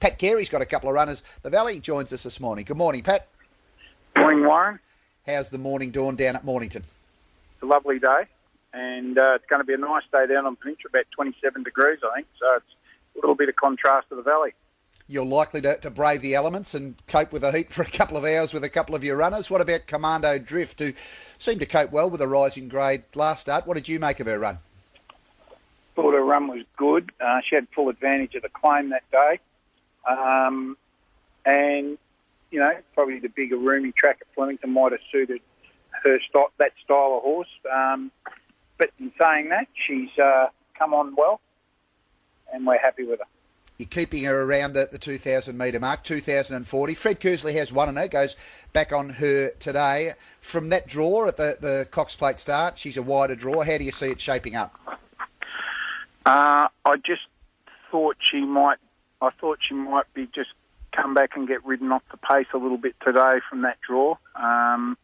Pat 0.00 0.18
Carey's 0.18 0.48
got 0.48 0.62
a 0.62 0.66
couple 0.66 0.88
of 0.88 0.94
runners. 0.94 1.22
The 1.42 1.50
Valley 1.50 1.78
joins 1.78 2.12
us 2.12 2.22
this 2.22 2.40
morning. 2.40 2.64
Good 2.64 2.78
morning, 2.78 3.02
Pat. 3.02 3.28
Morning, 4.16 4.44
Warren. 4.44 4.80
How's 5.26 5.50
the 5.50 5.58
morning 5.58 5.90
dawn 5.90 6.16
down 6.16 6.36
at 6.36 6.44
Mornington? 6.44 6.82
It's 7.54 7.62
a 7.62 7.66
lovely 7.66 7.98
day, 7.98 8.22
and 8.72 9.18
uh, 9.18 9.34
it's 9.34 9.44
going 9.44 9.60
to 9.60 9.64
be 9.64 9.74
a 9.74 9.78
nice 9.78 10.02
day 10.10 10.26
down 10.26 10.46
on 10.46 10.56
Peninsula, 10.56 10.88
about 10.88 11.04
27 11.14 11.62
degrees, 11.62 11.98
I 12.02 12.16
think. 12.16 12.26
So 12.40 12.46
it's 12.56 12.74
a 13.14 13.20
little 13.20 13.34
bit 13.34 13.50
of 13.50 13.56
contrast 13.56 14.08
to 14.08 14.16
the 14.16 14.22
valley. 14.22 14.54
You're 15.06 15.26
likely 15.26 15.60
to, 15.62 15.76
to 15.76 15.90
brave 15.90 16.22
the 16.22 16.34
elements 16.34 16.72
and 16.74 16.94
cope 17.06 17.30
with 17.30 17.42
the 17.42 17.52
heat 17.52 17.70
for 17.70 17.82
a 17.82 17.90
couple 17.90 18.16
of 18.16 18.24
hours 18.24 18.54
with 18.54 18.64
a 18.64 18.68
couple 18.70 18.94
of 18.94 19.04
your 19.04 19.16
runners. 19.16 19.50
What 19.50 19.60
about 19.60 19.86
Commando 19.86 20.38
Drift, 20.38 20.78
who 20.78 20.94
seemed 21.36 21.60
to 21.60 21.66
cope 21.66 21.92
well 21.92 22.08
with 22.08 22.22
a 22.22 22.28
rising 22.28 22.68
grade 22.68 23.02
last 23.14 23.42
start? 23.42 23.66
What 23.66 23.74
did 23.74 23.86
you 23.86 24.00
make 24.00 24.18
of 24.18 24.26
her 24.28 24.38
run? 24.38 24.60
Thought 25.94 26.14
her 26.14 26.24
run 26.24 26.48
was 26.48 26.64
good. 26.78 27.12
Uh, 27.20 27.40
she 27.46 27.56
had 27.56 27.68
full 27.74 27.90
advantage 27.90 28.34
of 28.34 28.42
the 28.42 28.48
claim 28.48 28.88
that 28.90 29.02
day. 29.10 29.40
Um, 30.08 30.76
and, 31.44 31.98
you 32.50 32.60
know, 32.60 32.72
probably 32.94 33.18
the 33.18 33.28
bigger, 33.28 33.56
roomy 33.56 33.92
track 33.92 34.18
at 34.20 34.26
Flemington 34.34 34.70
might 34.70 34.92
have 34.92 35.00
suited 35.10 35.40
her 36.04 36.18
st- 36.20 36.50
that 36.58 36.72
style 36.84 37.14
of 37.16 37.22
horse. 37.22 37.48
Um, 37.72 38.10
but 38.78 38.90
in 38.98 39.12
saying 39.20 39.50
that, 39.50 39.68
she's 39.86 40.10
uh, 40.18 40.46
come 40.78 40.94
on 40.94 41.14
well, 41.16 41.40
and 42.52 42.66
we're 42.66 42.78
happy 42.78 43.04
with 43.04 43.20
her. 43.20 43.26
You're 43.80 43.88
keeping 43.88 44.24
her 44.24 44.42
around 44.42 44.74
the, 44.74 44.90
the 44.92 44.98
2,000 44.98 45.56
metre 45.56 45.80
mark, 45.80 46.04
2,040. 46.04 46.94
Fred 46.94 47.18
Kersley 47.18 47.54
has 47.54 47.72
one 47.72 47.88
and 47.88 47.96
her, 47.96 48.08
goes 48.08 48.36
back 48.74 48.92
on 48.92 49.08
her 49.08 49.52
today. 49.58 50.12
From 50.42 50.68
that 50.68 50.86
draw 50.86 51.26
at 51.28 51.38
the, 51.38 51.56
the 51.58 51.88
Cox 51.90 52.14
Plate 52.14 52.38
start, 52.38 52.78
she's 52.78 52.98
a 52.98 53.02
wider 53.02 53.34
draw. 53.34 53.62
How 53.62 53.78
do 53.78 53.84
you 53.84 53.92
see 53.92 54.08
it 54.08 54.20
shaping 54.20 54.54
up? 54.54 54.78
Uh, 56.26 56.68
I 56.84 56.96
just 57.02 57.22
thought 57.90 58.18
she 58.20 58.42
might. 58.42 58.76
I 59.20 59.30
thought 59.30 59.58
she 59.60 59.74
might 59.74 60.12
be 60.14 60.26
just 60.34 60.50
come 60.92 61.14
back 61.14 61.36
and 61.36 61.46
get 61.46 61.64
ridden 61.64 61.92
off 61.92 62.02
the 62.10 62.16
pace 62.16 62.46
a 62.52 62.58
little 62.58 62.78
bit 62.78 62.94
today 63.04 63.38
from 63.48 63.62
that 63.62 63.78
draw. 63.86 64.16
Um, 64.34 64.96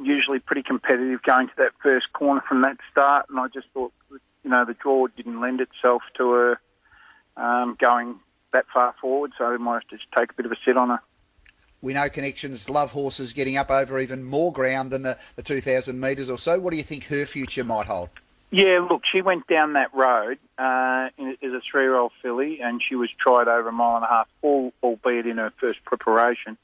usually 0.00 0.38
pretty 0.38 0.62
competitive 0.62 1.22
going 1.22 1.48
to 1.48 1.54
that 1.58 1.72
first 1.82 2.12
corner 2.12 2.42
from 2.46 2.62
that 2.62 2.76
start, 2.90 3.26
and 3.28 3.38
I 3.38 3.48
just 3.48 3.68
thought, 3.74 3.92
you 4.10 4.50
know, 4.50 4.64
the 4.64 4.74
draw 4.74 5.06
didn't 5.08 5.40
lend 5.40 5.60
itself 5.60 6.02
to 6.18 6.30
her 6.30 6.60
um, 7.36 7.76
going 7.80 8.16
that 8.52 8.66
far 8.72 8.94
forward, 9.00 9.32
so 9.38 9.46
I 9.46 9.56
might 9.56 9.82
just 9.88 10.04
take 10.16 10.30
a 10.30 10.34
bit 10.34 10.46
of 10.46 10.52
a 10.52 10.56
sit 10.64 10.76
on 10.76 10.90
her. 10.90 11.00
We 11.80 11.94
know 11.94 12.08
connections 12.08 12.70
love 12.70 12.92
horses 12.92 13.32
getting 13.32 13.56
up 13.56 13.70
over 13.70 13.98
even 13.98 14.22
more 14.22 14.52
ground 14.52 14.92
than 14.92 15.02
the, 15.02 15.18
the 15.34 15.42
2,000 15.42 15.98
metres 15.98 16.30
or 16.30 16.38
so. 16.38 16.60
What 16.60 16.70
do 16.70 16.76
you 16.76 16.84
think 16.84 17.04
her 17.04 17.26
future 17.26 17.64
might 17.64 17.86
hold? 17.86 18.10
Yeah, 18.54 18.86
look, 18.86 19.06
she 19.10 19.22
went 19.22 19.46
down 19.46 19.72
that 19.72 19.94
road 19.94 20.36
uh, 20.58 21.08
as 21.18 21.52
a 21.52 21.62
three-year-old 21.70 22.12
filly, 22.20 22.60
and 22.60 22.82
she 22.86 22.94
was 22.94 23.08
tried 23.18 23.48
over 23.48 23.70
a 23.70 23.72
mile 23.72 23.96
and 23.96 24.04
a 24.04 24.08
half, 24.08 24.28
all, 24.42 24.74
albeit 24.82 25.26
in 25.26 25.38
her 25.38 25.54
first 25.58 25.82
preparation, 25.86 26.58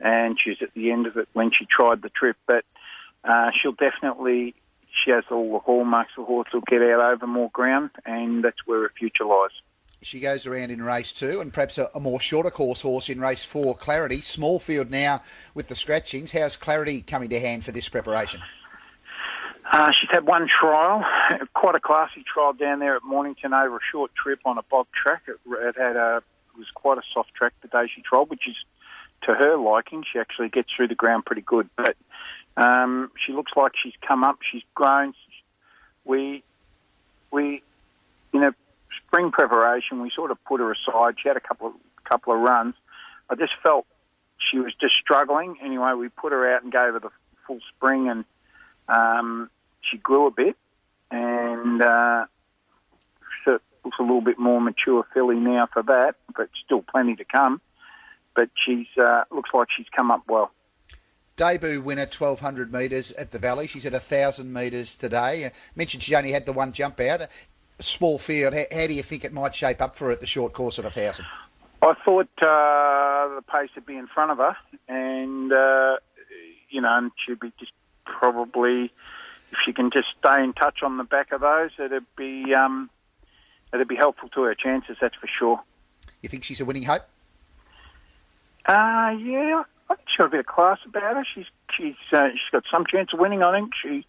and 0.00 0.40
she's 0.40 0.56
at 0.62 0.72
the 0.72 0.90
end 0.90 1.06
of 1.06 1.18
it 1.18 1.28
when 1.34 1.50
she 1.50 1.66
tried 1.66 2.00
the 2.00 2.08
trip. 2.08 2.38
But 2.46 2.64
uh, 3.24 3.50
she'll 3.52 3.72
definitely, 3.72 4.54
she 4.90 5.10
has 5.10 5.24
all 5.30 5.52
the 5.52 5.58
hallmarks 5.58 6.12
of 6.16 6.24
horse 6.24 6.48
will 6.54 6.62
get 6.62 6.80
out 6.80 7.12
over 7.12 7.26
more 7.26 7.50
ground, 7.50 7.90
and 8.06 8.42
that's 8.42 8.66
where 8.66 8.80
her 8.80 8.92
future 8.98 9.26
lies. 9.26 9.50
She 10.00 10.20
goes 10.20 10.46
around 10.46 10.70
in 10.70 10.82
race 10.82 11.12
two, 11.12 11.42
and 11.42 11.52
perhaps 11.52 11.76
a, 11.76 11.90
a 11.94 12.00
more 12.00 12.20
shorter 12.20 12.50
course 12.50 12.80
horse 12.80 13.10
in 13.10 13.20
race 13.20 13.44
four, 13.44 13.74
Clarity. 13.74 14.22
Small 14.22 14.58
field 14.58 14.90
now 14.90 15.20
with 15.52 15.68
the 15.68 15.74
scratchings. 15.74 16.32
How's 16.32 16.56
Clarity 16.56 17.02
coming 17.02 17.28
to 17.28 17.38
hand 17.38 17.66
for 17.66 17.72
this 17.72 17.90
preparation? 17.90 18.40
Uh, 19.74 19.90
she's 19.90 20.08
had 20.08 20.24
one 20.24 20.46
trial, 20.46 21.04
quite 21.52 21.74
a 21.74 21.80
classy 21.80 22.22
trial 22.32 22.52
down 22.52 22.78
there 22.78 22.94
at 22.94 23.02
Mornington 23.02 23.52
over 23.52 23.78
a 23.78 23.80
short 23.90 24.12
trip 24.14 24.38
on 24.44 24.56
a 24.56 24.62
bog 24.62 24.86
track. 24.94 25.22
It, 25.26 25.34
it 25.50 25.76
had 25.76 25.96
a 25.96 26.18
it 26.18 26.58
was 26.58 26.68
quite 26.72 26.96
a 26.96 27.02
soft 27.12 27.34
track 27.34 27.54
the 27.60 27.66
day 27.66 27.90
she 27.92 28.00
trialled, 28.00 28.28
which 28.28 28.46
is 28.46 28.54
to 29.22 29.34
her 29.34 29.56
liking. 29.56 30.04
She 30.12 30.20
actually 30.20 30.48
gets 30.48 30.68
through 30.72 30.86
the 30.86 30.94
ground 30.94 31.26
pretty 31.26 31.42
good, 31.42 31.68
but 31.74 31.96
um, 32.56 33.10
she 33.26 33.32
looks 33.32 33.50
like 33.56 33.72
she's 33.82 33.94
come 34.06 34.22
up. 34.22 34.38
She's 34.48 34.62
grown. 34.76 35.12
We 36.04 36.44
we 37.32 37.60
in 38.32 38.44
a 38.44 38.54
spring 39.08 39.32
preparation 39.32 40.02
we 40.02 40.12
sort 40.14 40.30
of 40.30 40.38
put 40.44 40.60
her 40.60 40.70
aside. 40.70 41.16
She 41.20 41.26
had 41.26 41.36
a 41.36 41.40
couple 41.40 41.66
of 41.66 41.72
couple 42.04 42.32
of 42.32 42.38
runs. 42.38 42.76
I 43.28 43.34
just 43.34 43.54
felt 43.60 43.86
she 44.38 44.60
was 44.60 44.72
just 44.80 44.94
struggling. 44.94 45.56
Anyway, 45.60 45.94
we 45.94 46.10
put 46.10 46.30
her 46.30 46.54
out 46.54 46.62
and 46.62 46.70
gave 46.70 46.92
her 46.92 47.00
the 47.00 47.10
full 47.44 47.58
spring 47.76 48.08
and. 48.08 48.24
Um, 48.86 49.50
she 49.90 49.98
grew 49.98 50.26
a 50.26 50.30
bit, 50.30 50.56
and 51.10 51.82
uh, 51.82 52.26
looks 53.84 53.98
a 53.98 54.02
little 54.02 54.20
bit 54.20 54.38
more 54.38 54.60
mature 54.60 55.06
filly 55.12 55.36
now 55.36 55.68
for 55.72 55.82
that, 55.82 56.16
but 56.36 56.48
still 56.64 56.82
plenty 56.82 57.16
to 57.16 57.24
come. 57.24 57.60
But 58.34 58.50
she's 58.54 58.86
uh, 59.00 59.24
looks 59.30 59.50
like 59.52 59.68
she's 59.70 59.86
come 59.94 60.10
up 60.10 60.22
well. 60.28 60.50
Debut 61.36 61.80
winner, 61.80 62.02
1200 62.02 62.72
metres 62.72 63.12
at 63.12 63.32
the 63.32 63.38
Valley. 63.38 63.66
She's 63.66 63.86
at 63.86 63.92
1,000 63.92 64.52
metres 64.52 64.96
today. 64.96 65.46
I 65.46 65.52
mentioned 65.74 66.02
she 66.02 66.14
only 66.14 66.30
had 66.30 66.46
the 66.46 66.52
one 66.52 66.72
jump 66.72 67.00
out. 67.00 67.28
Small 67.80 68.18
field. 68.18 68.54
How, 68.54 68.64
how, 68.72 68.86
do 68.86 68.94
you 68.94 69.02
think 69.02 69.24
it 69.24 69.32
might 69.32 69.54
shape 69.54 69.82
up 69.82 69.96
for 69.96 70.06
her 70.06 70.10
at 70.12 70.20
the 70.20 70.28
short 70.28 70.52
course 70.52 70.78
of 70.78 70.84
1,000? 70.84 71.24
I 71.82 71.94
thought 72.04 72.28
uh, 72.38 73.34
the 73.34 73.42
pace 73.50 73.70
would 73.74 73.84
be 73.84 73.96
in 73.96 74.06
front 74.06 74.30
of 74.30 74.38
her, 74.38 74.56
and 74.88 75.52
uh, 75.52 75.96
you 76.70 76.80
know, 76.80 76.96
and 76.96 77.10
she'd 77.16 77.40
be 77.40 77.52
just 77.58 77.72
probably 78.06 78.92
if 79.54 79.60
she 79.64 79.72
can 79.72 79.90
just 79.90 80.08
stay 80.18 80.42
in 80.42 80.52
touch 80.52 80.82
on 80.82 80.96
the 80.96 81.04
back 81.04 81.30
of 81.30 81.40
those, 81.40 81.70
it'd 81.78 82.04
be 82.16 82.52
um, 82.54 82.90
it'd 83.72 83.86
be 83.86 83.94
helpful 83.94 84.28
to 84.30 84.42
her 84.42 84.54
chances. 84.54 84.96
That's 85.00 85.14
for 85.14 85.28
sure. 85.28 85.60
You 86.22 86.28
think 86.28 86.42
she's 86.42 86.60
a 86.60 86.64
winning 86.64 86.82
hope? 86.82 87.02
Uh, 88.66 89.14
yeah, 89.18 89.62
I 89.88 89.94
think 89.94 90.08
she's 90.08 90.16
got 90.16 90.26
a 90.26 90.30
bit 90.30 90.40
of 90.40 90.46
class 90.46 90.78
about 90.84 91.16
her. 91.16 91.24
She's 91.34 91.46
she's 91.76 91.94
uh, 92.12 92.30
she's 92.32 92.50
got 92.50 92.64
some 92.70 92.84
chance 92.86 93.12
of 93.12 93.20
winning. 93.20 93.42
I 93.42 93.52
think 93.52 93.72
she. 93.80 94.06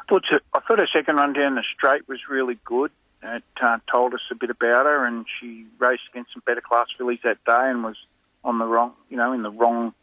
I 0.00 0.04
thought 0.08 0.24
her, 0.30 0.40
I 0.52 0.60
thought 0.60 0.80
her 0.80 0.88
second 0.92 1.16
run 1.16 1.32
down 1.32 1.54
the 1.54 1.62
straight 1.76 2.08
was 2.08 2.18
really 2.28 2.58
good. 2.64 2.90
It 3.22 3.44
uh, 3.62 3.78
told 3.90 4.12
us 4.12 4.20
a 4.30 4.34
bit 4.34 4.50
about 4.50 4.86
her, 4.86 5.06
and 5.06 5.24
she 5.40 5.66
raced 5.78 6.02
against 6.10 6.32
some 6.32 6.42
better 6.44 6.60
class 6.60 6.88
fillies 6.98 7.20
that 7.22 7.42
day, 7.44 7.70
and 7.70 7.84
was 7.84 7.96
on 8.42 8.58
the 8.58 8.66
wrong, 8.66 8.92
you 9.08 9.16
know, 9.16 9.32
in 9.32 9.42
the 9.42 9.50
wrong 9.50 9.94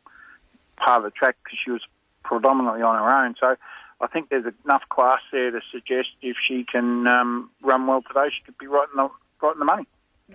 part 0.78 1.00
of 1.00 1.04
the 1.04 1.12
track 1.12 1.36
because 1.44 1.60
she 1.64 1.70
was 1.70 1.82
predominantly 2.24 2.82
on 2.82 2.96
her 2.96 3.26
own. 3.26 3.36
So 3.40 3.56
I 4.02 4.08
think 4.08 4.30
there's 4.30 4.52
enough 4.66 4.84
class 4.90 5.20
there 5.32 5.52
to 5.52 5.62
suggest 5.72 6.10
if 6.22 6.36
she 6.46 6.64
can 6.64 7.08
um, 7.08 7.50
run 7.62 7.86
well 7.88 8.02
today, 8.02 8.30
she 8.36 8.44
could 8.44 8.58
be 8.58 8.68
right 8.68 8.88
in 8.92 8.98
the 8.98 9.10
right 9.42 9.54
in 9.54 9.60
the 9.60 9.66
money. 9.66 9.86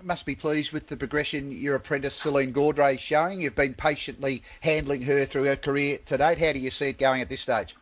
Must 0.03 0.25
be 0.25 0.35
pleased 0.35 0.71
with 0.71 0.87
the 0.87 0.95
progression 0.95 1.51
your 1.51 1.75
apprentice 1.75 2.13
Celine 2.13 2.53
Gaudray 2.53 2.95
is 2.95 3.01
showing. 3.01 3.41
You've 3.41 3.55
been 3.55 3.73
patiently 3.73 4.43
handling 4.61 5.01
her 5.03 5.25
through 5.25 5.45
her 5.45 5.55
career 5.55 5.97
to 6.05 6.17
date. 6.17 6.37
How 6.37 6.53
do 6.53 6.59
you 6.59 6.69
see 6.69 6.89
it 6.89 6.99
going 6.99 7.21
at 7.21 7.29
this 7.29 7.41
stage? 7.41 7.75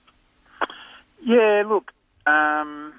Yeah, 1.22 1.64
look, 1.68 1.92
um, 2.26 2.94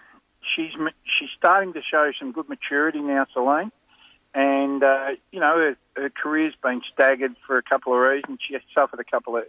she's 0.54 0.72
she's 1.04 1.30
starting 1.36 1.72
to 1.72 1.82
show 1.82 2.12
some 2.18 2.32
good 2.32 2.48
maturity 2.48 3.00
now, 3.00 3.26
Celine. 3.32 3.72
And 4.34 4.82
uh, 4.82 5.12
you 5.32 5.40
know 5.40 5.56
her, 5.56 5.76
her 5.96 6.10
career's 6.10 6.54
been 6.62 6.82
staggered 6.92 7.36
for 7.46 7.56
a 7.56 7.62
couple 7.62 7.94
of 7.94 8.00
reasons. 8.00 8.38
She 8.46 8.56
suffered 8.74 9.00
a 9.00 9.04
couple 9.04 9.36
of 9.38 9.44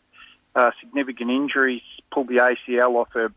uh, 0.57 0.71
significant 0.79 1.29
injuries, 1.29 1.83
pulled 2.11 2.27
the 2.27 2.37
ACL 2.37 2.95
off 2.95 3.09
her 3.13 3.31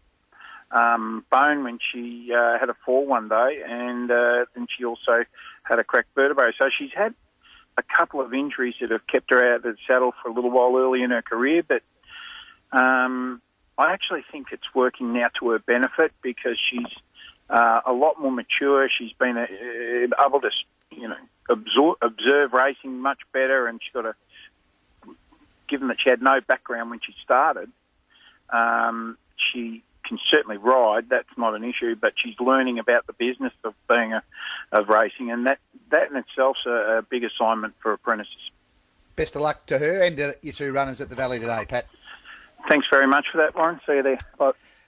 um, 0.71 1.25
bone 1.31 1.65
when 1.65 1.79
she 1.93 2.33
uh, 2.33 2.59
had 2.59 2.71
a 2.71 2.77
fall 2.87 3.07
one 3.07 3.29
day, 3.29 3.63
and 3.67 4.11
uh, 4.11 4.47
then 4.55 4.67
she 4.77 4.85
also 4.85 5.25
had 5.63 5.79
a 5.79 5.85
cracked 5.85 6.15
vertebrae. 6.15 6.53
So 6.59 6.71
she's 6.77 6.93
had 6.95 7.15
a 7.77 7.83
couple 7.83 8.21
of 8.21 8.33
injuries 8.33 8.75
that 8.81 8.91
have 8.91 9.07
kept 9.07 9.31
her 9.31 9.53
out 9.53 9.57
of 9.57 9.63
the 9.63 9.77
saddle 9.87 10.15
for 10.23 10.31
a 10.31 10.33
little 10.33 10.51
while 10.51 10.77
early 10.77 11.03
in 11.03 11.11
her 11.11 11.23
career, 11.23 11.63
but 11.63 11.83
um, 12.73 13.43
I 13.77 13.93
actually 13.93 14.25
think 14.31 14.49
it's 14.53 14.75
working 14.75 15.13
now 15.13 15.29
to 15.41 15.51
her 15.51 15.59
benefit 15.59 16.13
because 16.23 16.59
she's 16.59 16.93
uh, 17.51 17.81
a 17.85 17.93
lot 17.93 18.21
more 18.21 18.31
mature. 18.33 18.89
She's 18.89 19.13
been 19.13 19.37
uh, 19.37 19.47
able 20.25 20.41
to, 20.41 20.51
you 20.91 21.09
know, 21.09 21.17
absorb, 21.51 21.99
observe 22.01 22.53
racing 22.53 23.01
much 23.01 23.21
better, 23.33 23.67
and 23.67 23.81
she's 23.83 23.93
got 23.93 24.07
a 24.07 24.15
given 25.71 25.89
that 25.89 25.99
she 26.01 26.11
had 26.11 26.21
no 26.21 26.41
background 26.41 26.91
when 26.91 27.01
she 27.01 27.15
started, 27.23 27.71
um, 28.51 29.17
she 29.37 29.83
can 30.05 30.19
certainly 30.29 30.57
ride. 30.57 31.09
That's 31.09 31.29
not 31.37 31.55
an 31.55 31.65
issue, 31.65 31.95
but 31.95 32.15
she's 32.17 32.39
learning 32.41 32.79
about 32.79 33.07
the 33.07 33.13
business 33.13 33.53
of 33.65 33.75
being 33.89 34.13
a, 34.13 34.23
of 34.73 34.89
racing, 34.89 35.31
and 35.31 35.47
that 35.47 35.59
that 35.91 36.11
in 36.11 36.17
itself's 36.17 36.67
a, 36.67 36.99
a 36.99 37.03
big 37.03 37.25
assignment 37.25 37.75
for 37.81 37.93
apprentices. 37.93 38.51
Best 39.17 39.37
of 39.37 39.43
luck 39.43 39.67
to 39.67 39.79
her 39.79 40.03
and 40.03 40.17
to 40.17 40.37
your 40.43 40.53
two 40.53 40.73
runners 40.73 41.01
at 41.01 41.09
the 41.09 41.17
Valley 41.17 41.39
today, 41.39 41.65
Pat. 41.67 41.87
Thanks 42.69 42.87
very 42.91 43.07
much 43.07 43.27
for 43.31 43.39
that, 43.39 43.55
Warren. 43.55 43.81
See 43.87 43.95
you 43.95 44.03
there. 44.03 44.19
Bye. 44.39 44.53